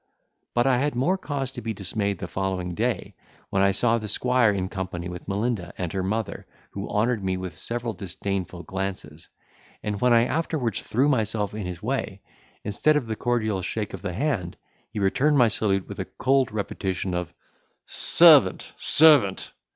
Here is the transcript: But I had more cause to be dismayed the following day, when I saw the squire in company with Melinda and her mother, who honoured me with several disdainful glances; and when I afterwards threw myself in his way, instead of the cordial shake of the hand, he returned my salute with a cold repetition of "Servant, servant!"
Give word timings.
But 0.55 0.65
I 0.65 0.77
had 0.79 0.95
more 0.95 1.15
cause 1.15 1.51
to 1.51 1.61
be 1.61 1.75
dismayed 1.75 2.17
the 2.17 2.27
following 2.27 2.73
day, 2.73 3.13
when 3.51 3.61
I 3.61 3.69
saw 3.69 3.99
the 3.99 4.07
squire 4.07 4.49
in 4.51 4.67
company 4.67 5.07
with 5.09 5.27
Melinda 5.27 5.75
and 5.77 5.93
her 5.93 6.01
mother, 6.01 6.47
who 6.71 6.89
honoured 6.89 7.23
me 7.23 7.37
with 7.37 7.55
several 7.55 7.93
disdainful 7.93 8.63
glances; 8.63 9.29
and 9.83 10.01
when 10.01 10.11
I 10.11 10.25
afterwards 10.25 10.81
threw 10.81 11.07
myself 11.07 11.53
in 11.53 11.67
his 11.67 11.83
way, 11.83 12.21
instead 12.63 12.95
of 12.95 13.05
the 13.05 13.15
cordial 13.15 13.61
shake 13.61 13.93
of 13.93 14.01
the 14.01 14.13
hand, 14.13 14.57
he 14.89 14.97
returned 14.99 15.37
my 15.37 15.49
salute 15.49 15.87
with 15.87 15.99
a 15.99 16.05
cold 16.05 16.51
repetition 16.51 17.13
of 17.13 17.31
"Servant, 17.85 18.73
servant!" 18.77 19.51